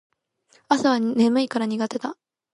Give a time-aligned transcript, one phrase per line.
[0.67, 2.17] 朝は眠いから苦手だ